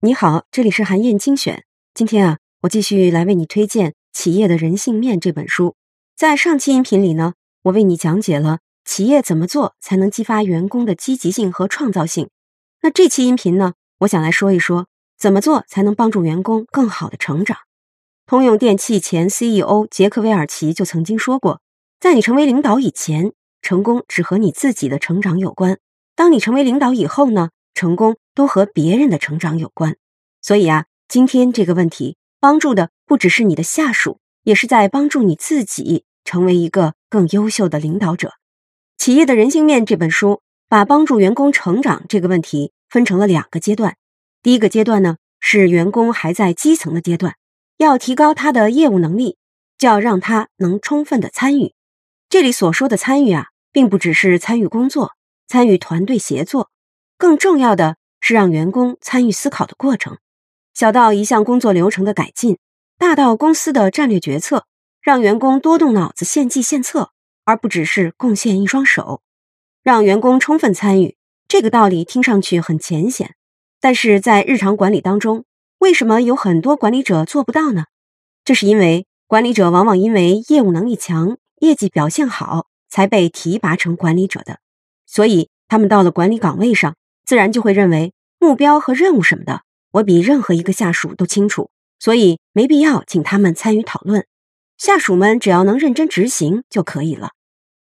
[0.00, 1.64] 你好，这里是韩燕精选。
[1.92, 5.74] 今天啊，我继续来为你推荐《企业的人性面》这本书。
[6.16, 12.30] 在上期音频里呢，我为你讲解了企业怎么做才能激发员工的积极性和创造性。
[12.82, 14.86] 那这期音频呢，我想来说一说
[15.18, 17.58] 怎么做才能帮助员工更好的成长。
[18.24, 21.60] 通用电气前 CEO 杰克韦尔奇就曾经说过，
[21.98, 25.76] 在你成为领导以前，成功只和你自己的成长有关；
[26.18, 29.94] 当你成为领导以后呢，成功都和别人的成长有关。
[30.42, 38.30] 所以啊，今天这个问题帮助的不只是你的下属，也是在帮助你自己成为一个更优秀的领导者。
[38.98, 43.96] 《企业的人性面》这本书把帮助员工成长这个问题分成了两个阶段。
[44.42, 47.36] 第一个阶段呢，是员工还在基层的阶段，
[47.76, 49.36] 要提高他的业务能力，
[49.78, 51.74] 就要让他能充分的参与。
[52.28, 55.12] 这里所说的参与啊，并不只是参与工作、
[55.48, 56.70] 参与团队协作，
[57.16, 60.18] 更重要的是让员工参与思考的过程。
[60.74, 62.58] 小到一项工作流程的改进，
[62.98, 64.66] 大到公司的战略决策，
[65.00, 67.10] 让员工多动脑子、献计献策，
[67.44, 69.22] 而不只是贡献一双手，
[69.82, 71.16] 让员工充分参与。
[71.48, 73.34] 这个道理听上去很浅显，
[73.80, 75.46] 但是在日常管理当中，
[75.78, 77.86] 为什么有很多管理者做不到呢？
[78.44, 84.60] 这是因为管理者往往因为业务能力强、业绩表现好，才被提拔成管理者的，
[85.08, 89.62] 所以他们到了管理岗位上，自然就会认为目标和任务什么的。
[89.92, 94.26] 我比任何一个下属都清楚，所以没必要请他们参与讨论。
[94.76, 97.30] 下属们只要能认真执行就可以了。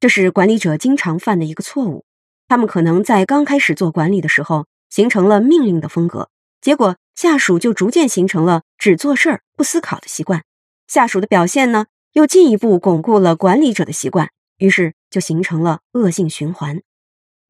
[0.00, 2.04] 这是管理者经常犯的一个错误。
[2.48, 10.42] 他们可能在刚开始做管理的时候形成了命令的风格，结果下属就逐渐形成了只做事儿不思考的习惯。
[10.88, 16.82] 下属的表现呢，又进一步巩固了管理者的习惯，于是就形成了恶性循环。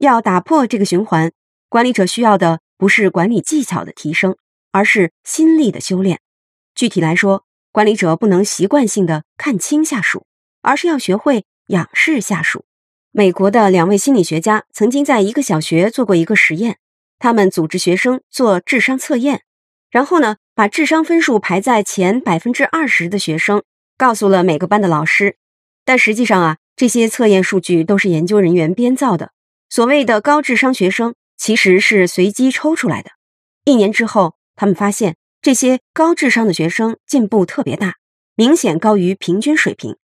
[0.00, 1.32] 要打破这个循环，
[1.70, 2.60] 管理者需要的。
[2.76, 4.36] 不是管理技巧的提升，
[4.72, 6.20] 而是心力的修炼。
[6.74, 10.24] 具体来说，管理者不能习惯性的看轻下属，
[10.62, 12.64] 而是要学会仰视下属。
[13.10, 16.78] 美国的两位心理学家曾经在一个小学做过一个实验，
[17.18, 19.42] 他们组织学生做智商测验，
[19.90, 23.62] 然后呢，把智商分数排在前百分之二十的学生
[23.98, 25.36] 告诉了每个班的老师。
[25.84, 29.32] 但实际上啊，这些测验数据都是研究人员编造的。
[29.70, 31.14] 所谓的高智商学生。
[31.42, 33.12] 其实是随机抽出来的。
[33.64, 37.94] 一年之后，他们发现这些高智商的学生进步特别大，
[38.34, 39.96] 明显高于平均水平。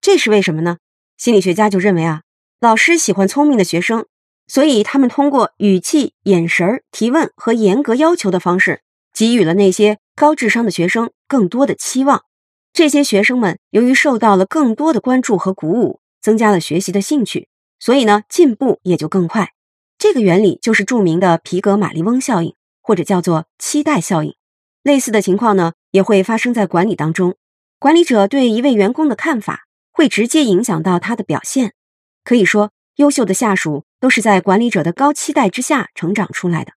[0.00, 0.78] 这是为什么呢？
[1.18, 2.22] 心理学家就认为啊，
[2.60, 4.06] 老师喜欢聪明的学生，
[4.46, 8.80] 所以他们通过语气、眼神、提问和严格要求的方式，
[9.12, 12.24] 给予了那些高智商的学生更多的期望。
[12.72, 17.49] 这些学生们由于受到了更多的关注和鼓舞，增加了学习的兴趣，
[17.80, 19.52] 所以呢，进步也就更快。
[19.98, 24.36] 这个原理就是著名的皮格马利翁效应，或者叫做期待效应。
[24.82, 27.36] 类似的情况呢，也会发生在管理当中。
[27.78, 31.74] 管理者对一位员工的看法，会直接影响到他的表现。
[32.24, 36.72] 可以说，优秀的下属都是在管理者的高期待之下成长出来的。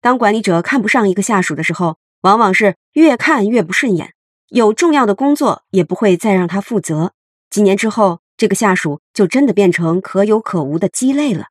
[0.00, 4.14] 当管理者看不上一个下属的时候，往往是越看越不顺眼，
[4.48, 7.12] 有重要的工作也不会再让他负责。
[7.50, 11.46] 几年之后，这个下属就真的变成可有可无的鸡肋了。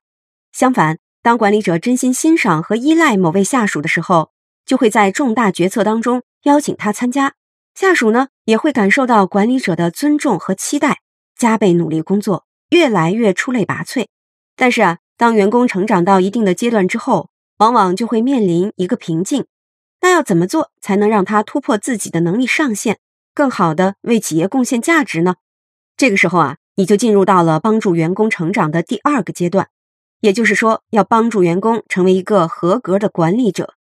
[0.52, 4.30] 相反，当管理者真心欣赏和依赖某位下属的时候，
[4.66, 7.32] 就会在重大决策当中邀请他参加。
[7.74, 10.98] 下属呢也会感受到管理者的尊重和期待，
[11.34, 14.08] 加倍努力工作，越来越出类拔萃。
[14.54, 19.46] 但是啊，当员工成长到一定的阶段之后，往往就会面临一个瓶颈。
[20.02, 22.98] 那要怎么做才能让他突破自己的能力上限，
[23.32, 25.36] 更好的为企业贡献价值呢？
[25.96, 29.68] 这个时候啊，你就进入到了帮助员工成长的第二个阶段。
[30.20, 33.74] 也就是说，要帮助员工成为一个合格的管理者。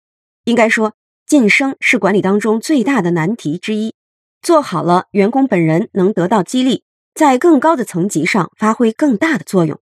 [0.45, 0.93] 应该说，
[1.27, 3.93] 晋升是管理当中最大的难题之一。
[4.41, 9.79] 做好了，员工本人能得到激励，在更高的层级上发挥更大的作用。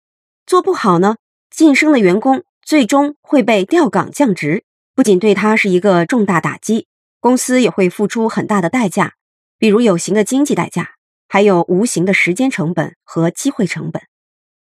[0.45, 1.17] 做不好呢，
[1.49, 4.63] 晋升的员工最终会被调岗降职，
[4.95, 6.87] 不仅对他是一个重大打击，
[7.19, 9.15] 公司也会付出很大的代价，
[9.59, 10.94] 比如有形的经济代价，
[11.35, 14.03] 还有无形的时间成本和机会成本。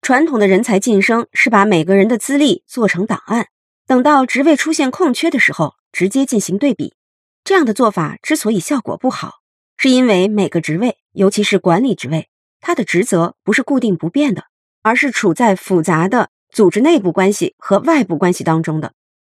[0.02, 3.46] 传统的人才晋升是把每个人的资历做成档案，
[3.86, 6.96] 等到职位出现空缺的时候直接进行对比。
[7.44, 9.34] 这样的做法之所以效果不好，
[9.78, 12.28] 是因为每个职位，尤其是管理职位，
[12.60, 14.46] 它的职责不是固定不变的，
[14.82, 18.94] 而是处在复杂的组织内部关系和外部关系当中的。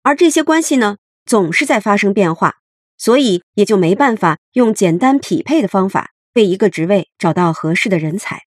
[0.04, 2.58] 而这些关系呢，总是在发生变化，
[2.96, 8.42] 所以也就没办法用简单匹配的方法为一个职位找到合适的人才。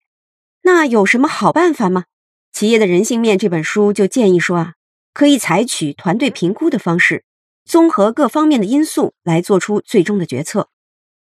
[0.63, 2.06] 那有什么好办法吗？
[2.60, 4.74] 《企业的人性面》这本书就建议说啊，
[5.13, 7.24] 可以采取团队评估的方式，
[7.63, 10.69] 综合各方面的因素来做出最终的决策。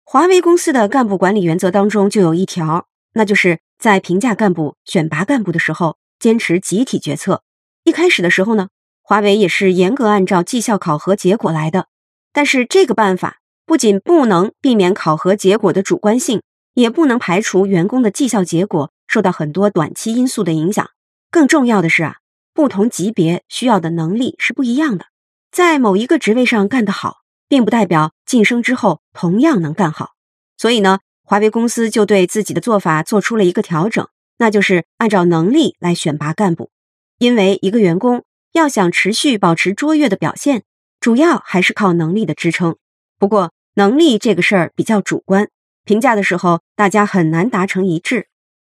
[0.05, 7.43] 华为公司的干部管理原则当中就有一条，那就是在评价干部、选拔干部的时候，坚持集体决策。
[7.83, 8.69] 一开始的时候呢，
[9.01, 11.87] 华为也是严格按照绩效考核结果来的。
[12.31, 16.41] 但是这个办法不仅不能避免考核结果的主观性，
[16.73, 20.89] 也不能排除员工的绩效结果受到很多短期因素的影响。
[21.31, 22.17] 更重要的是啊，
[22.53, 25.05] 不同级别需要的能力是不一样的，
[25.51, 27.23] 在某一个职位上干得好。
[27.49, 30.13] 并不代表晋升之后同样能干好，
[30.57, 34.07] 所以呢，华为公司就对自己的做法做出了一个调整，
[34.39, 36.71] 那就是按照能力来选拔干部。
[37.19, 38.23] 因为一个员工
[38.53, 40.63] 要想持续保持卓越的表现，
[40.99, 42.75] 主要还是靠能力的支撑。
[43.19, 45.49] 不过，能力这个事儿比较主观，
[45.85, 48.27] 评价的时候大家很难达成一致。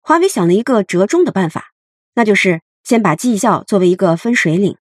[0.01, 1.73] 华为想了一个折中的办法，
[2.15, 4.77] 那就是先把绩效作为一个分水岭。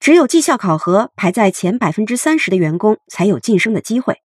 [0.00, 4.20] 只有绩效考核排在前百分之三十的员工才有晋升的机会。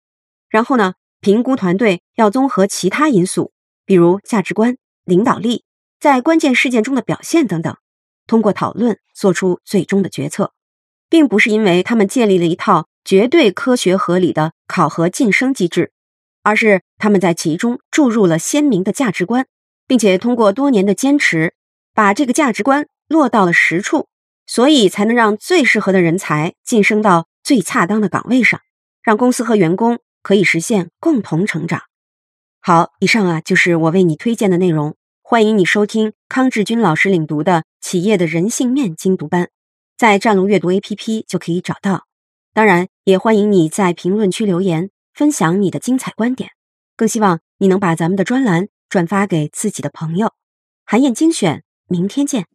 [0.49, 3.53] 然后呢，评估团队要综合其他因素，
[3.85, 5.65] 比如价值观、领导力、
[6.01, 7.77] 在关键事件中的表现等等，
[8.27, 10.53] 通过讨论做出最终的决策，
[11.09, 15.93] 并不是因为他们建立了一套绝对科学合理的考核晋升机制，
[16.43, 19.47] 而是他们在其中注入了鲜明的价值观，
[19.87, 21.55] 并且通过多年的坚持，
[21.95, 24.09] 把这个价值观落到了实处。
[24.51, 28.63] 所以才能让最适合的人才晋升到最恰当的岗位上，
[29.03, 31.83] 让公司和员工可以实现共同成长。
[32.63, 39.51] 好，以上啊就是我为你推荐的内容，欢迎你收听康志军老师领读的《企业的人性面》精读班，
[39.99, 42.07] 在战龙阅读 APP 就可以找到。
[42.55, 44.89] 当然，也欢迎你在评论区留言
[45.19, 46.53] 分享你的精彩观点，
[46.95, 50.33] 更希望你能把咱们的专栏转发给自己的朋友。
[50.85, 52.47] 韩燕精选，明天见。